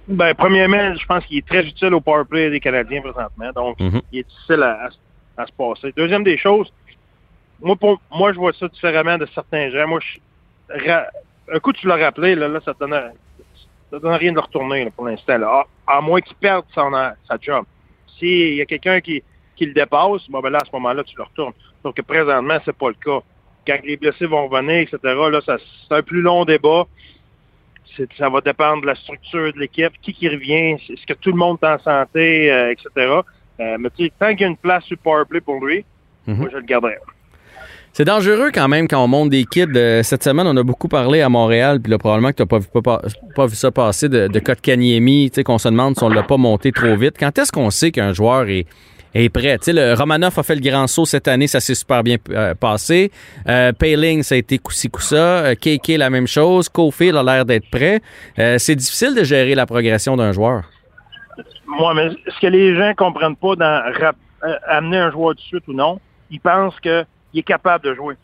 Ben, 0.07 0.35
premièrement, 0.35 0.95
je 0.97 1.07
pense 1.07 1.25
qu'il 1.25 1.39
est 1.39 1.47
très 1.47 1.65
utile 1.67 1.95
au 1.95 2.01
power 2.03 2.25
play 2.29 2.51
des 2.51 2.61
Canadiens 2.61 3.01
présentement. 3.01 3.51
Donc, 3.55 3.81
mhm. 3.81 4.03
il 4.13 4.19
est 4.19 4.29
difficile 4.29 4.63
à, 4.63 4.91
se 5.47 5.53
passer. 5.53 5.95
Deuxième 5.97 6.25
des 6.25 6.37
choses, 6.37 6.71
moi, 7.63 7.75
pour, 7.77 7.99
moi, 8.15 8.35
je 8.35 8.39
vois 8.39 8.53
ça 8.53 8.69
différemment 8.69 9.17
de 9.17 9.27
certains 9.35 9.71
gens. 9.71 9.89
Moi, 9.89 10.01
un 11.51 11.59
coup, 11.59 11.73
tu 11.73 11.87
l'as 11.87 11.97
rappelé, 11.97 12.35
là, 12.35 12.49
là 12.49 12.61
ça 12.63 12.73
ne 12.73 12.87
donne, 12.87 13.13
donne 13.91 14.13
rien 14.13 14.33
de 14.33 14.37
le 14.37 14.43
retourner 14.43 14.91
pour 14.95 15.07
l'instant. 15.07 15.65
À, 15.87 16.01
moins 16.03 16.21
qu'il 16.21 16.37
perde 16.37 16.67
son, 16.75 16.93
sa 16.93 17.39
job. 17.41 17.65
S'il 18.19 18.57
y 18.57 18.61
a 18.61 18.67
quelqu'un 18.67 19.01
qui, 19.01 19.23
qui 19.57 19.65
le 19.65 19.73
dépasse, 19.73 20.29
ben 20.29 20.43
là, 20.51 20.59
à 20.61 20.67
ce 20.67 20.73
moment-là, 20.73 21.03
tu 21.03 21.17
le 21.17 21.23
retournes. 21.23 21.55
Donc, 21.83 21.99
présentement, 22.03 22.59
c'est 22.67 22.77
pas 22.77 22.89
le 22.89 22.95
cas 23.03 23.23
quand 23.69 23.79
les 23.85 23.97
blessés 23.97 24.27
vont 24.27 24.49
revenir, 24.49 24.81
etc., 24.81 24.99
là, 25.05 25.41
c'est 25.47 25.95
un 25.95 26.03
plus 26.03 26.23
long 26.23 26.45
débat. 26.45 26.87
Ça 28.17 28.29
va 28.29 28.41
dépendre 28.41 28.83
de 28.83 28.87
la 28.87 28.95
structure 28.95 29.53
de 29.53 29.59
l'équipe, 29.59 29.93
qui 30.01 30.15
qui 30.15 30.29
revient, 30.29 30.77
est-ce 30.89 31.05
que 31.07 31.15
tout 31.15 31.33
le 31.33 31.37
monde 31.37 31.59
est 31.63 31.67
en 31.67 31.79
santé, 31.81 32.51
euh, 32.51 32.73
etc. 32.73 32.89
Euh, 33.61 33.77
mais 33.79 33.89
tant 34.19 34.31
qu'il 34.31 34.41
y 34.41 34.45
a 34.45 34.47
une 34.47 34.57
place 34.57 34.85
sur 34.85 34.97
Powerplay 34.99 35.41
pour 35.41 35.65
lui, 35.65 35.85
mhm. 36.27 36.37
moi, 36.37 36.49
je 36.53 36.59
le 36.59 36.63
garderai. 36.63 36.97
C'est 37.93 38.05
dangereux 38.05 38.51
quand 38.55 38.69
même 38.69 38.87
quand 38.87 39.03
on 39.03 39.09
monte 39.09 39.31
des 39.31 39.45
kids. 39.45 39.67
Euh, 39.75 40.05
cette 40.05 40.23
semaine, 40.23 40.47
on 40.47 40.57
a 40.57 40.63
beaucoup 40.63 40.87
parlé 40.87 41.21
à 41.23 41.29
Montréal, 41.29 41.81
puis 41.81 41.91
là, 41.91 41.99
probablement 41.99 42.31
que 42.31 42.37
tu 42.37 42.43
n'as 42.43 42.83
pas, 43.35 43.47
vu 43.47 43.57
ça 43.57 43.73
passer 43.73 44.09
de, 44.09 44.29
de 44.29 44.39
Kotkaniemi, 44.39 45.33
qu'on 45.45 45.59
se 45.59 45.69
demande 45.69 45.97
si 45.97 46.05
on 46.05 46.11
ne 46.11 46.15
l'a 46.15 46.23
pas 46.23 46.37
monté 46.37 46.71
trop 46.71 46.95
vite. 46.95 47.17
Quand 47.19 47.37
est-ce 47.37 47.51
qu'on 47.51 47.71
sait 47.71 47.91
qu'un 47.91 48.13
joueur 48.13 48.49
est, 48.49 48.67
est 49.19 49.29
prêt. 49.29 49.59
Le 49.67 49.95
Romanov 49.95 50.39
a 50.39 50.43
fait 50.43 50.55
le 50.55 50.61
grand 50.61 50.87
saut 50.87 51.05
cette 51.05 51.29
année, 51.29 51.47
ça 51.47 51.61
s'est 51.61 51.75
super 51.75 52.03
bien 52.03 52.17
euh, 52.31 52.55
passé. 52.55 53.11
Euh, 53.49 53.73
Payling, 53.73 54.23
ça 54.23 54.35
a 54.35 54.39
été 54.39 54.59
coussi 54.59 54.89
coussa. 54.89 55.17
Euh, 55.17 55.55
KK, 55.55 55.89
la 55.99 56.11
même 56.11 56.27
chose. 56.27 56.69
Cofield 56.69 57.17
a 57.17 57.23
l'air 57.23 57.45
d'être 57.45 57.69
prêt. 57.71 58.01
Euh, 58.39 58.59
c'est 58.59 58.77
difficile 58.77 59.15
de 59.15 59.25
gérer 59.25 59.55
la 59.55 59.67
progression 59.67 60.17
d'un 60.17 60.33
joueur. 60.33 60.65
Moi, 61.67 61.95
mais 61.95 62.11
ce 62.27 62.41
que 62.41 62.47
les 62.47 62.75
gens 62.77 62.93
comprennent 62.97 63.37
pas 63.37 63.57
dans 63.57 63.93
amener 64.67 64.99
un 64.99 65.11
joueur 65.11 65.35
de 65.35 65.41
suite 65.41 65.67
ou 65.69 65.73
non, 65.73 66.01
ils 66.31 66.41
pensent 66.41 66.79
qu'il 66.81 67.05
est 67.35 67.43
capable 67.43 67.85
de 67.85 67.95
jouer. 67.95 68.15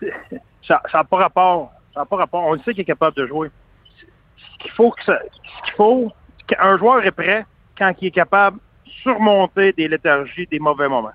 Ça 0.66 0.80
n'a 0.94 1.04
pas 1.04 1.16
rapport. 1.16 1.72
Ça 1.94 2.00
n'a 2.00 2.06
pas 2.06 2.16
rapport. 2.16 2.44
On 2.44 2.56
sait 2.58 2.72
qu'il 2.72 2.82
est 2.82 2.84
capable 2.84 3.16
de 3.16 3.26
jouer. 3.26 3.50
Ce 4.36 4.62
qu'il 4.62 4.70
faut 4.70 4.94
ça, 5.04 5.18
ce 5.66 5.76
qu'il 5.76 6.10
qu'un 6.46 6.78
joueur 6.78 7.04
est 7.04 7.10
prêt 7.10 7.44
quand 7.76 7.92
il 8.00 8.08
est 8.08 8.12
capable 8.12 8.58
surmonter 9.02 9.72
des 9.72 9.88
léthargies, 9.88 10.46
des 10.46 10.58
mauvais 10.58 10.88
moments. 10.88 11.12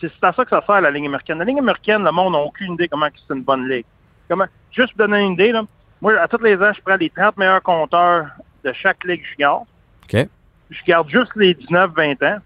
C'est 0.00 0.10
à 0.22 0.32
ça 0.32 0.44
que 0.44 0.50
ça 0.50 0.62
sert 0.66 0.80
la 0.80 0.90
ligne 0.90 1.06
américaine. 1.06 1.38
La 1.38 1.44
ligne 1.44 1.58
américaine, 1.58 2.04
le 2.04 2.12
monde 2.12 2.32
n'a 2.32 2.40
aucune 2.40 2.74
idée 2.74 2.88
comment 2.88 3.08
c'est 3.14 3.34
une 3.34 3.42
bonne 3.42 3.68
ligue. 3.68 3.86
Comment, 4.28 4.46
juste 4.70 4.90
pour 4.94 5.06
donner 5.06 5.22
une 5.22 5.32
idée, 5.32 5.52
là, 5.52 5.64
moi, 6.00 6.18
à 6.20 6.28
tous 6.28 6.42
les 6.42 6.56
ans, 6.56 6.72
je 6.74 6.80
prends 6.82 6.96
les 6.96 7.10
30 7.10 7.36
meilleurs 7.36 7.62
compteurs 7.62 8.26
de 8.64 8.72
chaque 8.72 9.04
ligue 9.04 9.24
junior. 9.24 9.64
OK. 10.04 10.28
Je 10.70 10.84
garde 10.86 11.08
juste 11.08 11.32
les 11.36 11.54
19-20 11.54 12.24
ans. 12.26 12.38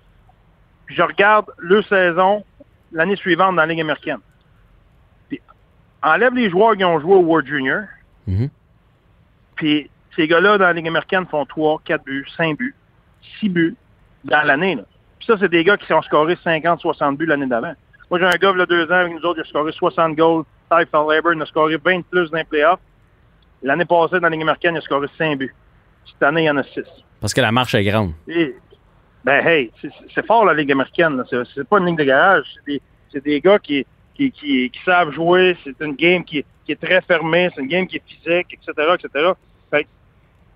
Puis 0.86 0.94
je 0.94 1.02
regarde 1.02 1.46
leur 1.58 1.86
saison 1.86 2.44
l'année 2.92 3.16
suivante 3.16 3.56
dans 3.56 3.62
la 3.62 3.66
ligue 3.66 3.80
américaine. 3.80 4.18
Puis 5.28 5.40
enlève 6.02 6.34
les 6.34 6.50
joueurs 6.50 6.76
qui 6.76 6.84
ont 6.84 7.00
joué 7.00 7.14
au 7.14 7.22
World 7.22 7.46
Junior. 7.46 7.82
Mm-hmm. 8.28 8.50
Puis 9.56 9.90
Ces 10.14 10.28
gars-là, 10.28 10.58
dans 10.58 10.64
la 10.64 10.72
Ligue 10.72 10.88
américaine, 10.88 11.26
font 11.26 11.44
3, 11.44 11.82
4 11.84 12.04
buts, 12.04 12.26
5 12.36 12.58
buts, 12.58 12.74
6 13.40 13.48
buts 13.48 13.76
dans 14.24 14.46
l'année. 14.46 14.76
Puis 15.18 15.26
ça, 15.26 15.36
c'est 15.38 15.48
des 15.48 15.64
gars 15.64 15.76
qui 15.76 15.92
ont 15.92 16.02
scoré 16.02 16.36
50, 16.42 16.80
60 16.80 17.16
buts 17.16 17.26
l'année 17.26 17.46
d'avant. 17.46 17.74
Moi, 18.10 18.18
j'ai 18.18 18.26
un 18.26 18.30
gars, 18.30 18.52
il 18.54 18.58
y 18.58 18.62
a 18.62 18.66
deux 18.66 18.86
ans, 18.86 18.94
avec 18.94 19.12
nous 19.12 19.22
autres, 19.22 19.38
il 19.38 19.42
a 19.42 19.48
scoré 19.48 19.72
60 19.72 20.16
goals. 20.16 20.44
Ty 20.70 20.84
Fairlaber, 20.90 21.30
il 21.34 21.42
a 21.42 21.46
scoré 21.46 21.76
20 21.76 22.02
plus 22.02 22.30
dans 22.30 22.38
les 22.38 22.44
playoffs. 22.44 22.80
L'année 23.62 23.84
passée, 23.84 24.20
dans 24.20 24.22
la 24.22 24.30
Ligue 24.30 24.42
américaine, 24.42 24.74
il 24.74 24.78
a 24.78 24.80
scoré 24.80 25.08
5 25.16 25.38
buts. 25.38 25.54
Cette 26.06 26.22
année, 26.22 26.42
il 26.42 26.46
y 26.46 26.50
en 26.50 26.56
a 26.56 26.62
6. 26.62 26.82
Parce 27.20 27.34
que 27.34 27.40
la 27.40 27.52
marche 27.52 27.74
est 27.74 27.84
grande. 27.84 28.12
ben, 29.24 29.46
hey, 29.46 29.70
c'est 30.14 30.26
fort, 30.26 30.44
la 30.44 30.54
Ligue 30.54 30.72
américaine. 30.72 31.22
C'est 31.30 31.68
pas 31.68 31.78
une 31.78 31.86
ligne 31.86 31.96
de 31.96 32.04
garage. 32.04 32.46
C'est 32.64 32.80
des, 33.14 33.20
des, 33.20 33.40
gars 33.40 33.58
qui, 33.58 33.84
qui, 34.14 34.30
qui, 34.30 34.70
qui 34.70 34.80
savent 34.84 35.10
jouer. 35.10 35.56
C'est 35.64 35.80
une 35.80 35.94
game 35.94 36.24
qui, 36.24 36.44
qui, 36.64 36.72
est 36.72 36.80
très 36.80 37.00
fermée. 37.02 37.50
C'est 37.54 37.62
une 37.62 37.68
game 37.68 37.86
qui 37.86 37.96
est 37.96 38.02
physique, 38.06 38.46
etc., 38.54 38.94
etc. 38.94 39.32
Fait 39.70 39.86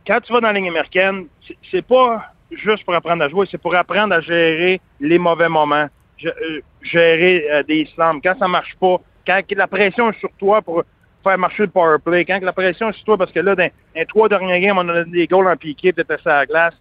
quand 0.07 0.21
tu 0.21 0.33
vas 0.33 0.41
dans 0.41 0.49
la 0.49 0.55
ligne 0.55 0.69
américaine, 0.69 1.27
c'est 1.71 1.87
pas 1.87 2.33
juste 2.57 2.85
pour 2.85 2.95
apprendre 2.95 3.25
à 3.25 3.29
jouer, 3.29 3.47
c'est 3.51 3.59
pour 3.59 3.75
apprendre 3.75 4.15
à 4.15 4.21
gérer 4.21 4.81
les 5.01 5.19
mauvais 5.19 5.49
moments, 5.49 5.89
euh, 6.25 6.61
gérer 6.83 7.47
euh, 7.51 7.63
des 7.63 7.89
slams. 7.95 8.21
Quand 8.23 8.39
ça 8.39 8.49
marche 8.49 8.77
pas, 8.81 8.97
quand 9.27 9.43
la 9.57 9.67
pression 9.67 10.11
est 10.11 10.19
sur 10.19 10.31
toi 10.39 10.63
pour 10.63 10.85
faire 11.23 11.39
marcher 11.39 11.65
le 11.65 11.71
power 11.71 11.99
play, 12.05 12.25
quand 12.25 12.41
la 12.43 12.53
pression 12.53 12.91
est 12.91 12.95
sur 12.95 13.05
toi, 13.05 13.19
parce 13.19 13.33
que 13.33 13.41
là, 13.41 13.55
dans 13.55 13.71
les 13.95 14.07
trois 14.07 14.29
derniers 14.29 14.61
games, 14.61 14.79
on 14.79 14.89
a 14.89 15.05
des 15.05 15.27
goals 15.27 15.49
en 15.49 15.57
piqué, 15.57 15.93
peut-être 15.93 16.27
à 16.27 16.39
la 16.39 16.47
glace, 16.47 16.75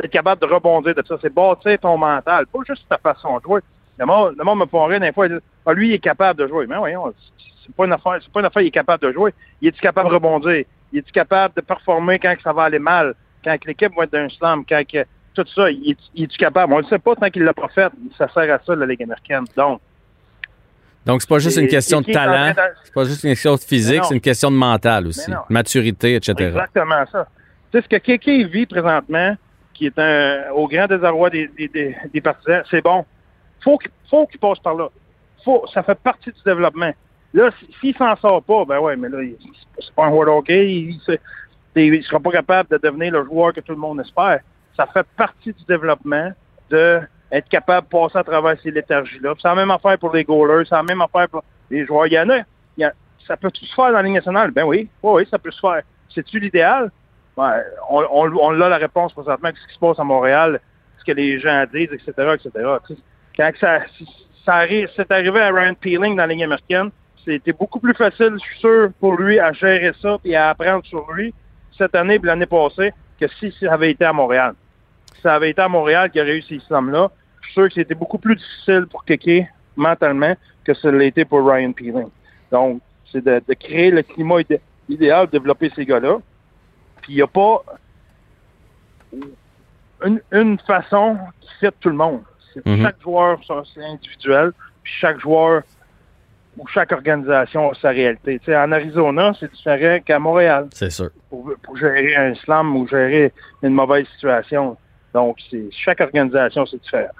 d'être 0.00 0.10
capable 0.10 0.40
de 0.40 0.52
rebondir 0.52 0.94
de 0.94 1.02
ça. 1.06 1.16
C'est 1.20 1.32
bâtir 1.32 1.78
ton 1.78 1.96
mental, 1.96 2.46
pas 2.46 2.58
juste 2.66 2.86
ta 2.88 2.98
façon 2.98 3.38
de 3.38 3.42
jouer. 3.42 3.60
Le 3.98 4.06
monde, 4.06 4.34
le 4.36 4.44
monde 4.44 4.58
me 4.58 4.86
rire 4.86 5.00
des 5.00 5.12
fois, 5.12 5.28
ah, 5.66 5.72
lui, 5.72 5.90
il 5.90 5.94
est 5.94 5.98
capable 5.98 6.40
de 6.40 6.48
jouer. 6.48 6.66
Mais 6.66 6.76
voyons, 6.76 7.12
c'est 7.64 7.74
pas 7.74 7.84
une 7.84 7.92
affaire, 7.92 8.18
c'est 8.20 8.32
pas 8.32 8.40
une 8.40 8.46
affaire, 8.46 8.62
il 8.62 8.68
est 8.68 8.72
capable 8.72 9.02
de 9.06 9.12
jouer. 9.12 9.32
Il 9.60 9.68
est 9.68 9.80
capable 9.80 10.08
de 10.08 10.14
rebondir? 10.14 10.64
Il 10.92 10.98
est 10.98 11.12
capable 11.12 11.54
de 11.54 11.60
performer 11.60 12.18
quand 12.18 12.34
ça 12.42 12.52
va 12.52 12.64
aller 12.64 12.78
mal? 12.78 13.14
Quand 13.44 13.56
l'équipe 13.64 13.92
va 13.96 14.04
être 14.04 14.12
d'un 14.12 14.28
slam? 14.28 14.64
Quand 14.68 14.82
tout 15.34 15.46
ça, 15.54 15.70
il 15.70 15.96
est, 16.14 16.36
capable? 16.36 16.72
On 16.72 16.78
ne 16.78 16.82
le 16.82 16.88
sait 16.88 16.98
pas 16.98 17.16
tant 17.16 17.30
qu'il 17.30 17.42
l'a 17.42 17.54
pas 17.54 17.68
fait. 17.68 17.90
Ça 18.18 18.28
sert 18.28 18.54
à 18.54 18.58
ça, 18.64 18.74
la 18.74 18.86
Ligue 18.86 19.02
américaine. 19.02 19.44
Donc, 19.56 19.80
donc, 21.04 21.20
c'est 21.20 21.28
pas 21.28 21.38
juste 21.40 21.56
une 21.56 21.68
question 21.68 22.00
de 22.00 22.12
talent, 22.12 22.54
c'est 22.84 22.94
pas 22.94 23.04
juste 23.04 23.24
une 23.24 23.30
question 23.30 23.56
de 23.56 23.60
physique, 23.60 24.04
c'est 24.04 24.14
une 24.14 24.20
question 24.20 24.52
de 24.52 24.56
mental 24.56 25.08
aussi, 25.08 25.32
maturité, 25.48 26.14
etc. 26.14 26.32
Exactement 26.38 27.04
ça. 27.10 27.26
Tu 27.72 27.78
sais, 27.78 27.84
ce 27.84 27.88
que 27.88 27.96
Kéké 27.96 28.44
vit 28.44 28.66
présentement, 28.66 29.36
qui 29.74 29.86
est 29.86 29.98
un, 29.98 30.50
au 30.54 30.68
grand 30.68 30.86
désarroi 30.86 31.30
des, 31.30 31.48
des, 31.58 31.96
des, 32.12 32.20
partisans, 32.20 32.62
c'est 32.70 32.82
bon. 32.82 33.04
Faut 33.64 33.78
faut 34.08 34.26
qu'il 34.26 34.38
passe 34.38 34.58
par 34.60 34.74
là. 34.74 34.88
Faut, 35.44 35.64
ça 35.72 35.82
fait 35.82 35.98
partie 35.98 36.30
du 36.30 36.42
développement. 36.44 36.92
Là, 37.34 37.50
s'il 37.80 37.96
s'en 37.96 38.14
sort 38.16 38.42
pas, 38.42 38.64
ben 38.64 38.78
ouais, 38.78 38.94
mais 38.94 39.08
là, 39.08 39.18
c'est 39.80 39.94
pas 39.94 40.04
un 40.04 40.10
world 40.10 40.28
hockey. 40.28 40.70
Il, 40.72 40.90
il, 40.90 41.18
sera 41.74 42.20
pas 42.20 42.30
capable 42.30 42.68
de 42.70 42.78
devenir 42.78 43.12
le 43.12 43.24
joueur 43.24 43.52
que 43.52 43.60
tout 43.60 43.72
le 43.72 43.78
monde 43.78 44.00
espère. 44.00 44.40
Ça 44.76 44.86
fait 44.86 45.06
partie 45.16 45.52
du 45.52 45.64
développement 45.64 46.32
de 46.70 47.00
être 47.30 47.48
capable 47.48 47.86
de 47.86 47.90
passer 47.90 48.18
à 48.18 48.24
travers 48.24 48.60
ces 48.62 48.70
léthargies-là. 48.70 49.34
C'est 49.40 49.48
la 49.48 49.54
même 49.54 49.70
affaire 49.70 49.98
pour 49.98 50.12
les 50.12 50.24
goalers, 50.24 50.64
c'est 50.68 50.74
la 50.74 50.82
même 50.82 51.00
affaire 51.00 51.28
pour 51.28 51.42
les 51.70 51.86
joueurs. 51.86 52.06
Il 52.06 52.12
y 52.12 52.18
en 52.18 52.28
a, 52.28 52.40
il 52.76 52.92
ça 53.26 53.36
peut 53.36 53.50
tout 53.50 53.64
se 53.64 53.74
faire 53.74 53.86
dans 53.86 53.92
la 53.92 54.02
Ligue 54.02 54.14
nationale? 54.14 54.50
Ben 54.50 54.64
oui, 54.64 54.88
oui, 55.02 55.26
ça 55.30 55.38
peut 55.38 55.50
se 55.50 55.60
faire. 55.60 55.82
C'est-tu 56.12 56.40
l'idéal? 56.40 56.90
Ben, 57.36 57.62
on, 57.88 58.04
on, 58.10 58.60
a 58.60 58.68
la 58.68 58.76
réponse 58.76 59.12
présentement 59.12 59.50
ce 59.54 59.68
qui 59.68 59.74
se 59.74 59.78
passe 59.78 59.98
à 59.98 60.04
Montréal, 60.04 60.60
ce 60.98 61.04
que 61.04 61.12
les 61.12 61.38
gens 61.38 61.64
disent, 61.72 61.92
etc., 61.92 62.12
etc. 62.34 62.50
quand 63.36 63.50
ça, 63.58 63.78
ça 64.44 64.54
arrive, 64.54 64.88
c'est 64.96 65.10
arrivé 65.10 65.40
à 65.40 65.50
Ryan 65.50 65.74
Peeling 65.74 66.16
dans 66.16 66.26
la 66.26 66.26
Ligue 66.26 66.42
américaine, 66.42 66.90
c'était 67.24 67.52
beaucoup 67.52 67.80
plus 67.80 67.94
facile, 67.94 68.34
je 68.34 68.44
suis 68.44 68.58
sûr, 68.58 68.90
pour 69.00 69.16
lui 69.16 69.38
à 69.38 69.52
gérer 69.52 69.92
ça 70.02 70.18
et 70.24 70.36
à 70.36 70.50
apprendre 70.50 70.84
sur 70.84 71.10
lui 71.12 71.32
cette 71.82 71.94
année 71.96 72.14
et 72.14 72.20
l'année 72.22 72.46
passée 72.46 72.92
que 73.18 73.26
si 73.28 73.52
ça 73.60 73.72
avait 73.72 73.90
été 73.90 74.04
à 74.04 74.12
Montréal. 74.12 74.54
Si 75.16 75.22
ça 75.22 75.34
avait 75.34 75.50
été 75.50 75.60
à 75.60 75.68
Montréal 75.68 76.10
qui 76.10 76.20
a 76.20 76.24
réussi 76.24 76.62
ce 76.66 76.72
là 76.72 77.10
je 77.40 77.46
suis 77.46 77.54
sûr 77.54 77.68
que 77.68 77.74
c'était 77.74 77.94
beaucoup 77.94 78.18
plus 78.18 78.36
difficile 78.36 78.86
pour 78.88 79.04
Kéké 79.04 79.48
mentalement 79.76 80.34
que 80.64 80.74
ce 80.74 80.86
l'a 80.86 81.04
été 81.04 81.24
pour 81.24 81.44
Ryan 81.44 81.72
Peeling. 81.72 82.08
Donc, 82.52 82.80
c'est 83.10 83.24
de, 83.24 83.54
créer 83.54 83.90
le 83.90 84.02
climat 84.02 84.36
idéal, 84.88 85.26
de 85.26 85.32
développer 85.32 85.72
ces 85.74 85.84
gars-là. 85.84 86.18
Puis 87.00 87.14
il 87.14 87.16
n'y 87.16 87.22
a 87.22 87.26
pas 87.26 87.64
une, 90.30 90.58
façon 90.60 91.18
qui 91.40 91.50
fait 91.58 91.74
tout 91.80 91.88
le 91.88 91.96
monde. 91.96 92.22
Mm-hmm. 92.54 92.82
Chaque 92.82 93.02
joueur, 93.02 93.40
c'est 93.74 93.84
individuel. 93.84 94.52
Puis 94.84 94.92
chaque 95.00 95.18
joueur 95.18 95.62
ou 96.58 96.66
chaque 96.68 96.92
organisation 96.92 97.70
a 97.70 97.74
sa 97.74 97.90
réalité. 97.90 98.40
en 98.48 98.72
Arizona, 98.72 99.32
c'est 99.38 99.50
différent 99.50 99.98
qu'à 100.04 100.18
Montréal. 100.18 100.68
C'est 100.74 100.90
sûr. 100.90 101.10
Pour, 101.30 101.76
gérer 101.76 102.14
un 102.16 102.34
slam 102.34 102.76
ou 102.76 102.86
gérer 102.86 103.32
une 103.62 103.72
mauvaise 103.72 104.06
situation. 104.14 104.76
Donc, 105.14 105.38
c'est 105.50 105.64
chaque 105.72 106.00
organisation, 106.00 106.66
c'est 106.66 106.80
différent. 106.82 107.12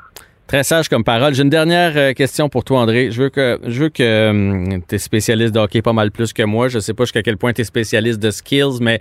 Très 0.46 0.64
sage 0.64 0.88
comme 0.88 1.02
parole. 1.02 1.32
J'ai 1.34 1.44
une 1.44 1.50
dernière 1.50 1.92
euh, 1.96 2.12
question 2.12 2.50
pour 2.50 2.64
toi, 2.64 2.80
André. 2.80 3.10
Je 3.10 3.22
veux 3.22 3.30
que 3.30 3.58
je 3.66 3.84
veux 3.84 3.88
que 3.88 4.28
hum, 4.28 4.82
tu 4.86 4.96
es 4.96 4.98
spécialiste 4.98 5.54
de 5.54 5.60
hockey 5.60 5.80
pas 5.80 5.94
mal 5.94 6.10
plus 6.10 6.34
que 6.34 6.42
moi. 6.42 6.68
Je 6.68 6.78
sais 6.78 6.92
pas 6.92 7.04
jusqu'à 7.04 7.22
quel 7.22 7.38
point 7.38 7.54
tu 7.54 7.62
es 7.62 7.64
spécialiste 7.64 8.20
de 8.20 8.30
skills, 8.30 8.78
mais 8.80 9.00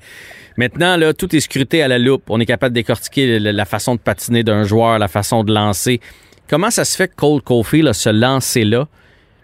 maintenant, 0.56 0.96
là, 0.96 1.14
tout 1.14 1.36
est 1.36 1.42
scruté 1.42 1.84
à 1.84 1.90
la 1.90 2.00
loupe. 2.00 2.24
On 2.30 2.40
est 2.40 2.46
capable 2.46 2.74
de 2.74 2.80
décortiquer 2.80 3.40
la 3.40 3.66
façon 3.66 3.96
de 3.96 4.00
patiner 4.00 4.44
d'un 4.44 4.64
joueur, 4.64 4.98
la 4.98 5.10
façon 5.10 5.44
de 5.44 5.54
lancer. 5.54 6.00
Comment 6.50 6.70
ça 6.70 6.86
se 6.86 6.96
fait 6.96 7.10
que 7.10 7.16
Cole 7.16 7.42
Caulfield 7.42 7.88
a 7.88 7.94
ce 7.94 8.10
lancer-là? 8.10 8.88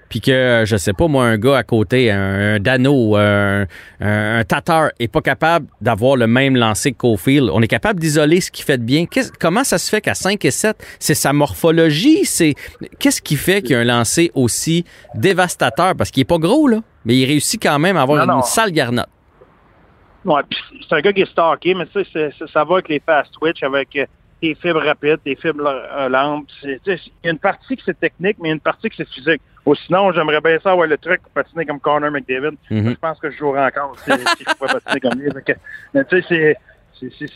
Puis 0.09 0.21
que, 0.21 0.63
je 0.65 0.77
sais 0.77 0.93
pas, 0.93 1.07
moi, 1.07 1.25
un 1.25 1.37
gars 1.37 1.57
à 1.57 1.63
côté, 1.63 2.11
un, 2.11 2.59
Dano, 2.59 3.15
un, 3.15 3.65
un, 3.99 4.43
Tatar, 4.43 4.89
est 4.99 5.07
pas 5.07 5.21
capable 5.21 5.67
d'avoir 5.81 6.15
le 6.15 6.27
même 6.27 6.55
lancer 6.55 6.91
que 6.91 6.97
Cofield. 6.97 7.49
On 7.51 7.61
est 7.61 7.67
capable 7.67 7.99
d'isoler 7.99 8.41
ce 8.41 8.51
qui 8.51 8.63
fait 8.63 8.77
de 8.77 8.83
bien. 8.83 9.05
comment 9.39 9.63
ça 9.63 9.77
se 9.77 9.89
fait 9.89 10.01
qu'à 10.01 10.13
5 10.13 10.43
et 10.45 10.51
7, 10.51 10.77
c'est 10.99 11.15
sa 11.15 11.33
morphologie? 11.33 12.25
C'est 12.25 12.55
Qu'est-ce 12.99 13.21
qui 13.21 13.35
fait 13.35 13.61
qu'il 13.61 13.71
y 13.71 13.75
a 13.75 13.79
un 13.79 13.83
lancer 13.83 14.31
aussi 14.33 14.85
dévastateur? 15.15 15.95
Parce 15.95 16.11
qu'il 16.11 16.21
est 16.21 16.25
pas 16.25 16.37
gros, 16.37 16.67
là, 16.67 16.81
mais 17.05 17.15
il 17.15 17.25
réussit 17.25 17.61
quand 17.61 17.79
même 17.79 17.97
à 17.97 18.01
avoir 18.01 18.29
une 18.29 18.43
sale 18.43 18.71
garnotte. 18.71 19.09
Ouais, 20.25 20.41
c'est 20.87 20.95
un 20.95 20.99
gars 20.99 21.13
qui 21.13 21.21
est 21.21 21.31
stocké, 21.31 21.73
mais 21.73 21.85
tu 21.85 22.03
sais, 22.03 22.31
ça 22.51 22.63
va 22.63 22.75
avec 22.75 22.89
les 22.89 22.99
fast 22.99 23.31
twitch, 23.33 23.63
avec 23.63 23.95
euh, 23.95 24.05
des 24.41 24.55
fibres 24.55 24.83
rapides, 24.83 25.19
des 25.25 25.35
fibres 25.35 25.67
euh, 25.67 26.09
lentes. 26.09 26.51
Il 26.63 26.79
y 27.23 27.27
a 27.27 27.31
une 27.31 27.39
partie 27.39 27.77
qui 27.77 27.83
c'est 27.85 27.97
technique, 27.97 28.37
mais 28.39 28.49
il 28.49 28.51
y 28.51 28.51
a 28.51 28.55
une 28.55 28.59
partie 28.59 28.89
qui 28.89 28.97
c'est 28.97 29.07
physique. 29.07 29.41
Ou 29.67 29.75
sinon, 29.75 30.13
j'aimerais 30.13 30.39
bien 30.39 30.57
ça 30.63 30.71
avoir 30.71 30.87
le 30.87 30.97
truc 30.97 31.21
pour 31.21 31.31
patiner 31.33 31.65
comme 31.65 31.81
Connor 31.81 32.09
McDavid. 32.09 32.55
Mhm. 32.71 32.91
Je 32.91 32.95
pense 32.95 33.19
que 33.19 33.29
je 33.29 33.37
jouerai 33.37 33.65
encore 33.65 33.99
si, 33.99 34.11
je 34.11 34.55
pouvais 34.55 34.79
patiner 34.79 34.99
comme 35.01 35.19
lui. 35.19 35.29
Mais 35.93 36.05
tu 36.05 36.21
sais, 36.21 36.55
c'est 36.97 37.27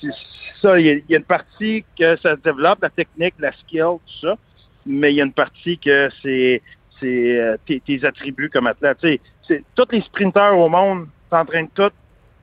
ça. 0.61 0.79
Il 0.79 1.03
y, 1.09 1.13
a, 1.13 1.17
une 1.17 1.25
partie 1.25 1.83
que 2.00 2.15
ça 2.15 2.38
se 2.38 2.41
développe, 2.41 2.79
la 2.81 2.89
technique, 2.89 3.33
la 3.38 3.51
skill, 3.51 3.97
tout 4.05 4.19
ça. 4.21 4.38
Mais 4.85 5.11
il 5.11 5.17
y 5.17 5.21
a 5.21 5.25
une 5.25 5.33
partie 5.33 5.77
que 5.77 6.09
c'est 6.23 6.61
euh, 7.03 7.57
tes, 7.67 7.81
tes, 7.81 8.05
attributs 8.05 8.50
comme 8.50 8.67
athlète. 8.67 9.00
Tu 9.01 9.19
sais, 9.45 9.63
tous 9.75 9.88
les 9.91 10.00
sprinteurs 10.00 10.57
au 10.57 10.69
monde 10.69 11.07
s'entraînent 11.29 11.67
tous 11.75 11.91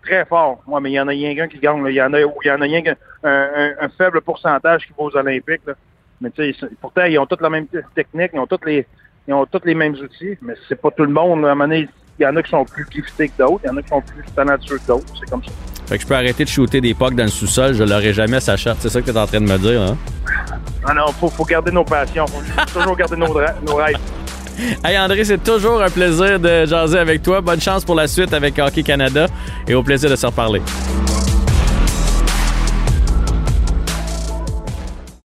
très 0.02 0.26
fort. 0.26 0.62
Ouais, 0.66 0.82
mais 0.82 0.90
il 0.90 0.94
y 0.96 1.00
en 1.00 1.08
a 1.08 1.12
rien 1.12 1.48
qui 1.48 1.58
gagne. 1.60 1.82
Il 1.86 1.94
y 1.94 2.02
en 2.02 2.12
a, 2.12 2.20
il 2.20 2.44
y 2.44 2.50
en 2.50 2.60
a 2.60 2.64
rien 2.64 2.82
un, 3.24 3.70
un, 3.80 3.88
faible 3.88 4.20
pourcentage 4.20 4.86
qui 4.86 4.92
va 4.92 5.04
aux 5.04 5.16
Olympiques. 5.16 5.62
Là. 5.66 5.72
Mais 6.20 6.30
tu 6.30 6.52
sais, 6.52 6.68
pourtant, 6.78 7.04
ils 7.04 7.18
ont 7.18 7.24
toutes 7.24 7.40
la 7.40 7.48
même 7.48 7.68
technique, 7.94 8.32
ils 8.34 8.38
ont 8.38 8.46
toutes 8.46 8.66
les, 8.66 8.86
ils 9.28 9.34
ont 9.34 9.44
tous 9.44 9.60
les 9.64 9.74
mêmes 9.74 9.92
outils, 9.92 10.38
mais 10.40 10.54
c'est 10.68 10.80
pas 10.80 10.90
tout 10.90 11.04
le 11.04 11.12
monde. 11.12 11.44
À 11.44 11.50
un 11.50 11.54
moment 11.54 11.68
donné, 11.68 11.86
il 12.18 12.22
y 12.22 12.26
en 12.26 12.34
a 12.34 12.42
qui 12.42 12.50
sont 12.50 12.64
plus 12.64 12.86
giftés 12.90 13.28
que 13.28 13.36
d'autres, 13.38 13.60
il 13.64 13.68
y 13.68 13.70
en 13.70 13.76
a 13.76 13.82
qui 13.82 13.88
sont 13.88 14.00
plus 14.00 14.24
talentueux 14.34 14.78
que 14.78 14.86
d'autres. 14.86 15.06
C'est 15.20 15.30
comme 15.30 15.44
ça. 15.44 15.50
Fait 15.86 15.96
que 15.96 16.02
je 16.02 16.08
peux 16.08 16.14
arrêter 16.14 16.44
de 16.44 16.48
shooter 16.48 16.80
des 16.80 16.94
pucks 16.94 17.14
dans 17.14 17.24
le 17.24 17.28
sous-sol, 17.28 17.74
je 17.74 17.84
l'aurai 17.84 18.14
jamais 18.14 18.40
sa 18.40 18.56
charte. 18.56 18.78
C'est 18.80 18.88
ça 18.88 19.00
que 19.00 19.06
tu 19.06 19.12
es 19.12 19.18
en 19.18 19.26
train 19.26 19.40
de 19.40 19.46
me 19.46 19.58
dire, 19.58 19.82
hein? 19.82 19.98
Ah 20.84 20.94
non, 20.94 21.06
faut, 21.12 21.28
faut 21.28 21.44
garder 21.44 21.70
nos 21.70 21.84
passions. 21.84 22.26
Faut 22.26 22.42
toujours 22.78 22.96
garder 22.96 23.16
nos, 23.16 23.28
nos 23.28 23.74
rêves. 23.74 23.98
Hey 24.84 24.98
André, 24.98 25.24
c'est 25.24 25.42
toujours 25.42 25.82
un 25.82 25.90
plaisir 25.90 26.40
de 26.40 26.64
jaser 26.64 26.98
avec 26.98 27.22
toi. 27.22 27.42
Bonne 27.42 27.60
chance 27.60 27.84
pour 27.84 27.94
la 27.94 28.08
suite 28.08 28.32
avec 28.32 28.58
Hockey 28.58 28.82
Canada 28.82 29.26
et 29.68 29.74
au 29.74 29.82
plaisir 29.82 30.10
de 30.10 30.16
se 30.16 30.26
reparler. 30.26 30.62